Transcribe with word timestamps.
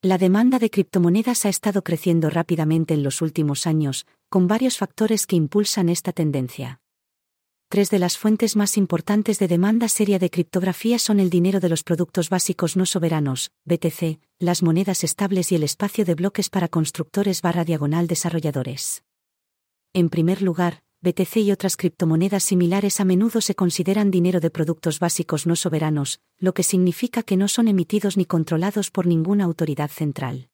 La 0.00 0.16
demanda 0.16 0.60
de 0.60 0.70
criptomonedas 0.70 1.44
ha 1.44 1.48
estado 1.48 1.82
creciendo 1.82 2.30
rápidamente 2.30 2.94
en 2.94 3.02
los 3.02 3.20
últimos 3.20 3.66
años, 3.66 4.06
con 4.28 4.46
varios 4.46 4.78
factores 4.78 5.26
que 5.26 5.34
impulsan 5.34 5.88
esta 5.88 6.12
tendencia. 6.12 6.80
Tres 7.68 7.90
de 7.90 7.98
las 7.98 8.16
fuentes 8.16 8.54
más 8.54 8.76
importantes 8.76 9.40
de 9.40 9.48
demanda 9.48 9.88
seria 9.88 10.20
de 10.20 10.30
criptografía 10.30 11.00
son 11.00 11.18
el 11.18 11.30
dinero 11.30 11.58
de 11.58 11.68
los 11.68 11.82
productos 11.82 12.30
básicos 12.30 12.76
no 12.76 12.86
soberanos, 12.86 13.50
BTC, 13.64 14.20
las 14.38 14.62
monedas 14.62 15.02
estables 15.02 15.50
y 15.50 15.56
el 15.56 15.64
espacio 15.64 16.04
de 16.04 16.14
bloques 16.14 16.48
para 16.48 16.68
constructores 16.68 17.42
barra 17.42 17.64
diagonal 17.64 18.06
desarrolladores. 18.06 19.02
En 19.94 20.10
primer 20.10 20.42
lugar, 20.42 20.84
BTC 21.00 21.36
y 21.36 21.52
otras 21.52 21.76
criptomonedas 21.76 22.42
similares 22.42 22.98
a 22.98 23.04
menudo 23.04 23.40
se 23.40 23.54
consideran 23.54 24.10
dinero 24.10 24.40
de 24.40 24.50
productos 24.50 24.98
básicos 24.98 25.46
no 25.46 25.54
soberanos, 25.54 26.20
lo 26.38 26.54
que 26.54 26.64
significa 26.64 27.22
que 27.22 27.36
no 27.36 27.46
son 27.46 27.68
emitidos 27.68 28.16
ni 28.16 28.24
controlados 28.24 28.90
por 28.90 29.06
ninguna 29.06 29.44
autoridad 29.44 29.90
central. 29.90 30.48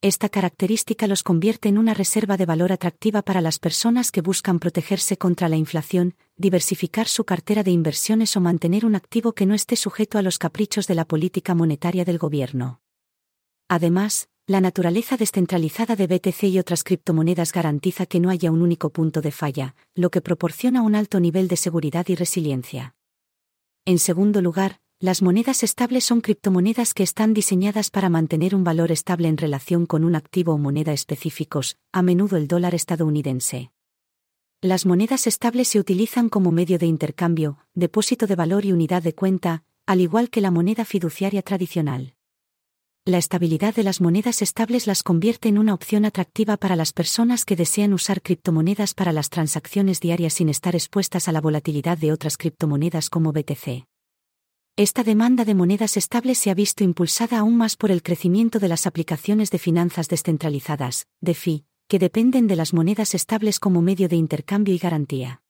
Esta 0.00 0.30
característica 0.30 1.06
los 1.06 1.22
convierte 1.22 1.68
en 1.68 1.76
una 1.76 1.92
reserva 1.92 2.38
de 2.38 2.46
valor 2.46 2.72
atractiva 2.72 3.20
para 3.20 3.42
las 3.42 3.58
personas 3.58 4.10
que 4.10 4.22
buscan 4.22 4.60
protegerse 4.60 5.18
contra 5.18 5.50
la 5.50 5.56
inflación, 5.56 6.14
diversificar 6.38 7.06
su 7.06 7.24
cartera 7.24 7.62
de 7.62 7.70
inversiones 7.70 8.34
o 8.38 8.40
mantener 8.40 8.86
un 8.86 8.94
activo 8.94 9.34
que 9.34 9.44
no 9.44 9.54
esté 9.54 9.76
sujeto 9.76 10.16
a 10.16 10.22
los 10.22 10.38
caprichos 10.38 10.86
de 10.86 10.94
la 10.94 11.04
política 11.04 11.54
monetaria 11.54 12.06
del 12.06 12.16
gobierno. 12.16 12.80
Además, 13.68 14.30
la 14.50 14.60
naturaleza 14.60 15.16
descentralizada 15.16 15.94
de 15.94 16.08
BTC 16.08 16.42
y 16.42 16.58
otras 16.58 16.82
criptomonedas 16.82 17.52
garantiza 17.52 18.04
que 18.04 18.18
no 18.18 18.30
haya 18.30 18.50
un 18.50 18.62
único 18.62 18.90
punto 18.90 19.20
de 19.20 19.30
falla, 19.30 19.76
lo 19.94 20.10
que 20.10 20.20
proporciona 20.20 20.82
un 20.82 20.96
alto 20.96 21.20
nivel 21.20 21.46
de 21.46 21.56
seguridad 21.56 22.08
y 22.08 22.16
resiliencia. 22.16 22.96
En 23.84 24.00
segundo 24.00 24.42
lugar, 24.42 24.80
las 24.98 25.22
monedas 25.22 25.62
estables 25.62 26.04
son 26.04 26.20
criptomonedas 26.20 26.94
que 26.94 27.04
están 27.04 27.32
diseñadas 27.32 27.90
para 27.90 28.08
mantener 28.08 28.56
un 28.56 28.64
valor 28.64 28.90
estable 28.90 29.28
en 29.28 29.36
relación 29.36 29.86
con 29.86 30.02
un 30.02 30.16
activo 30.16 30.54
o 30.54 30.58
moneda 30.58 30.92
específicos, 30.92 31.76
a 31.92 32.02
menudo 32.02 32.36
el 32.36 32.48
dólar 32.48 32.74
estadounidense. 32.74 33.70
Las 34.60 34.84
monedas 34.84 35.28
estables 35.28 35.68
se 35.68 35.78
utilizan 35.78 36.28
como 36.28 36.50
medio 36.50 36.76
de 36.80 36.86
intercambio, 36.86 37.58
depósito 37.74 38.26
de 38.26 38.34
valor 38.34 38.64
y 38.64 38.72
unidad 38.72 39.04
de 39.04 39.14
cuenta, 39.14 39.62
al 39.86 40.00
igual 40.00 40.28
que 40.28 40.40
la 40.40 40.50
moneda 40.50 40.84
fiduciaria 40.84 41.42
tradicional 41.42 42.16
la 43.06 43.16
estabilidad 43.16 43.74
de 43.74 43.82
las 43.82 44.02
monedas 44.02 44.42
estables 44.42 44.86
las 44.86 45.02
convierte 45.02 45.48
en 45.48 45.56
una 45.56 45.72
opción 45.72 46.04
atractiva 46.04 46.58
para 46.58 46.76
las 46.76 46.92
personas 46.92 47.46
que 47.46 47.56
desean 47.56 47.94
usar 47.94 48.20
criptomonedas 48.20 48.92
para 48.92 49.12
las 49.12 49.30
transacciones 49.30 50.00
diarias 50.00 50.34
sin 50.34 50.50
estar 50.50 50.74
expuestas 50.74 51.26
a 51.26 51.32
la 51.32 51.40
volatilidad 51.40 51.96
de 51.96 52.12
otras 52.12 52.36
criptomonedas 52.36 53.08
como 53.08 53.32
BTC. 53.32 53.86
Esta 54.76 55.02
demanda 55.02 55.46
de 55.46 55.54
monedas 55.54 55.96
estables 55.96 56.38
se 56.38 56.50
ha 56.50 56.54
visto 56.54 56.84
impulsada 56.84 57.38
aún 57.38 57.56
más 57.56 57.76
por 57.76 57.90
el 57.90 58.02
crecimiento 58.02 58.58
de 58.58 58.68
las 58.68 58.86
aplicaciones 58.86 59.50
de 59.50 59.58
finanzas 59.58 60.08
descentralizadas, 60.08 61.06
DeFi, 61.22 61.64
que 61.88 61.98
dependen 61.98 62.46
de 62.48 62.56
las 62.56 62.74
monedas 62.74 63.14
estables 63.14 63.58
como 63.60 63.80
medio 63.80 64.08
de 64.08 64.16
intercambio 64.16 64.74
y 64.74 64.78
garantía. 64.78 65.42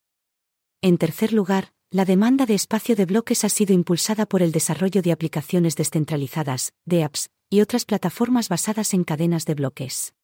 En 0.83 0.98
tercer 0.98 1.33
lugar, 1.33 1.73
la 1.91 2.05
demanda 2.05 2.47
de 2.47 2.55
espacio 2.55 2.95
de 2.95 3.06
bloques 3.06 3.45
ha 3.45 3.48
sido 3.48 3.75
impulsada 3.75 4.25
por 4.25 4.41
el 4.41 4.53
desarrollo 4.53 5.03
de 5.03 5.11
aplicaciones 5.11 5.75
descentralizadas, 5.75 6.73
DApps, 6.87 7.28
y 7.51 7.61
otras 7.61 7.84
plataformas 7.84 8.48
basadas 8.48 8.95
en 8.95 9.03
cadenas 9.03 9.45
de 9.45 9.55
bloques. 9.55 10.15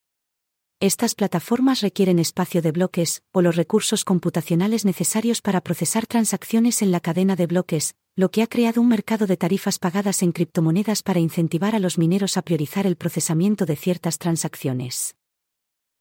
Estas 0.78 1.16
plataformas 1.16 1.80
requieren 1.80 2.20
espacio 2.20 2.62
de 2.62 2.70
bloques 2.70 3.22
o 3.32 3.42
los 3.42 3.56
recursos 3.56 4.04
computacionales 4.04 4.84
necesarios 4.84 5.42
para 5.42 5.60
procesar 5.60 6.06
transacciones 6.06 6.82
en 6.82 6.92
la 6.92 7.00
cadena 7.00 7.34
de 7.34 7.46
bloques, 7.46 7.96
lo 8.14 8.30
que 8.30 8.42
ha 8.42 8.46
creado 8.46 8.80
un 8.80 8.88
mercado 8.88 9.26
de 9.26 9.36
tarifas 9.36 9.80
pagadas 9.80 10.22
en 10.22 10.30
criptomonedas 10.30 11.02
para 11.02 11.18
incentivar 11.18 11.74
a 11.74 11.80
los 11.80 11.98
mineros 11.98 12.36
a 12.36 12.42
priorizar 12.42 12.86
el 12.86 12.96
procesamiento 12.96 13.66
de 13.66 13.74
ciertas 13.74 14.18
transacciones. 14.18 15.16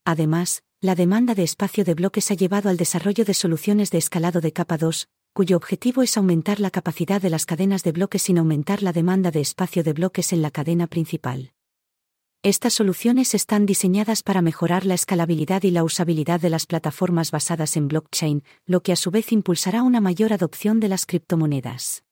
Además, 0.06 0.62
la 0.80 0.94
demanda 0.94 1.34
de 1.34 1.44
espacio 1.44 1.84
de 1.84 1.96
bloques 1.96 2.30
ha 2.30 2.36
llevado 2.36 2.70
al 2.70 2.78
desarrollo 2.78 3.26
de 3.26 3.34
soluciones 3.34 3.90
de 3.90 3.98
escalado 3.98 4.42
de 4.42 4.54
capa 4.54 4.78
2, 4.78 5.08
cuyo 5.36 5.58
objetivo 5.58 6.02
es 6.02 6.16
aumentar 6.16 6.62
la 6.62 6.72
capacidad 6.72 7.22
de 7.22 7.30
las 7.30 7.46
cadenas 7.46 7.84
de 7.84 7.92
bloques 7.92 8.22
sin 8.22 8.38
aumentar 8.38 8.82
la 8.82 8.94
demanda 8.94 9.32
de 9.32 9.42
espacio 9.42 9.84
de 9.84 9.92
bloques 9.92 10.32
en 10.32 10.42
la 10.42 10.50
cadena 10.50 10.88
principal. 10.88 11.52
Estas 12.42 12.76
soluciones 12.76 13.36
están 13.36 13.66
diseñadas 13.66 14.24
para 14.24 14.42
mejorar 14.42 14.86
la 14.86 14.94
escalabilidad 14.94 15.64
y 15.64 15.72
la 15.72 15.84
usabilidad 15.84 16.40
de 16.40 16.50
las 16.50 16.66
plataformas 16.66 17.32
basadas 17.32 17.76
en 17.76 17.90
blockchain, 17.90 18.44
lo 18.66 18.80
que 18.80 18.94
a 18.94 18.96
su 18.96 19.12
vez 19.12 19.34
impulsará 19.34 19.84
una 19.84 20.00
mayor 20.00 20.32
adopción 20.32 20.80
de 20.80 20.88
las 20.88 21.06
criptomonedas. 21.06 22.06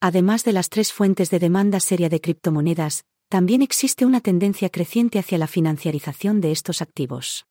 Además 0.00 0.42
de 0.42 0.52
las 0.52 0.68
tres 0.68 0.92
fuentes 0.92 1.30
de 1.30 1.38
demanda 1.38 1.78
seria 1.78 2.08
de 2.08 2.20
criptomonedas, 2.20 3.04
también 3.28 3.62
existe 3.62 4.04
una 4.04 4.20
tendencia 4.20 4.68
creciente 4.68 5.20
hacia 5.20 5.38
la 5.38 5.46
financiarización 5.46 6.40
de 6.40 6.50
estos 6.50 6.82
activos. 6.82 7.46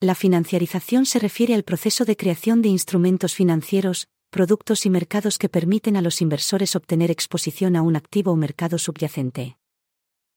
La 0.00 0.14
financiarización 0.14 1.06
se 1.06 1.18
refiere 1.18 1.56
al 1.56 1.64
proceso 1.64 2.04
de 2.04 2.16
creación 2.16 2.62
de 2.62 2.68
instrumentos 2.68 3.34
financieros, 3.34 4.06
productos 4.30 4.86
y 4.86 4.90
mercados 4.90 5.38
que 5.38 5.48
permiten 5.48 5.96
a 5.96 6.02
los 6.02 6.22
inversores 6.22 6.76
obtener 6.76 7.10
exposición 7.10 7.74
a 7.74 7.82
un 7.82 7.96
activo 7.96 8.30
o 8.30 8.36
mercado 8.36 8.78
subyacente. 8.78 9.58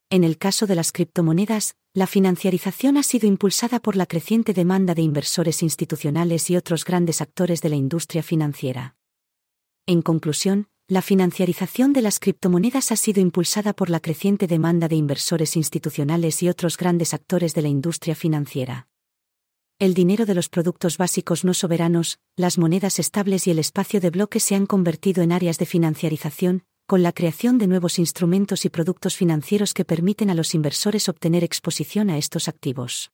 En 0.09 0.23
el 0.23 0.39
caso 0.39 0.65
de 0.65 0.73
las 0.73 0.91
criptomonedas, 0.91 1.75
la 1.93 2.07
financiarización 2.07 2.97
ha 2.97 3.03
sido 3.03 3.27
impulsada 3.27 3.79
por 3.79 3.95
la 3.95 4.07
creciente 4.07 4.53
demanda 4.55 4.95
de 4.95 5.03
inversores 5.03 5.61
institucionales 5.61 6.49
y 6.49 6.55
otros 6.55 6.83
grandes 6.83 7.21
actores 7.21 7.61
de 7.61 7.69
la 7.69 7.75
industria 7.75 8.23
financiera. 8.23 8.95
En 9.85 10.01
conclusión, 10.01 10.69
la 10.87 11.03
financiarización 11.03 11.93
de 11.93 12.01
las 12.01 12.17
criptomonedas 12.17 12.91
ha 12.91 12.95
sido 12.95 13.21
impulsada 13.21 13.73
por 13.73 13.91
la 13.91 13.99
creciente 13.99 14.47
demanda 14.47 14.87
de 14.87 14.95
inversores 14.95 15.55
institucionales 15.55 16.41
y 16.41 16.49
otros 16.49 16.77
grandes 16.77 17.13
actores 17.13 17.53
de 17.53 17.61
la 17.61 17.67
industria 17.67 18.15
financiera 18.15 18.87
el 19.81 19.95
dinero 19.95 20.27
de 20.27 20.35
los 20.35 20.47
productos 20.47 20.99
básicos 20.99 21.43
no 21.43 21.55
soberanos, 21.55 22.19
las 22.35 22.59
monedas 22.59 22.99
estables 22.99 23.47
y 23.47 23.51
el 23.51 23.57
espacio 23.57 23.99
de 23.99 24.11
bloques 24.11 24.43
se 24.43 24.53
han 24.53 24.67
convertido 24.67 25.23
en 25.23 25.31
áreas 25.31 25.57
de 25.57 25.65
financiarización, 25.65 26.65
con 26.85 27.01
la 27.01 27.11
creación 27.11 27.57
de 27.57 27.65
nuevos 27.65 27.97
instrumentos 27.97 28.63
y 28.63 28.69
productos 28.69 29.15
financieros 29.15 29.73
que 29.73 29.83
permiten 29.83 30.29
a 30.29 30.35
los 30.35 30.53
inversores 30.53 31.09
obtener 31.09 31.43
exposición 31.43 32.11
a 32.11 32.19
estos 32.19 32.47
activos. 32.47 33.11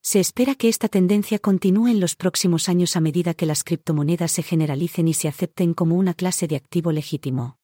Se 0.00 0.20
espera 0.20 0.54
que 0.54 0.70
esta 0.70 0.88
tendencia 0.88 1.38
continúe 1.38 1.88
en 1.88 2.00
los 2.00 2.16
próximos 2.16 2.70
años 2.70 2.96
a 2.96 3.00
medida 3.00 3.34
que 3.34 3.44
las 3.44 3.62
criptomonedas 3.62 4.32
se 4.32 4.42
generalicen 4.42 5.06
y 5.06 5.12
se 5.12 5.28
acepten 5.28 5.74
como 5.74 5.96
una 5.96 6.14
clase 6.14 6.48
de 6.48 6.56
activo 6.56 6.92
legítimo. 6.92 7.58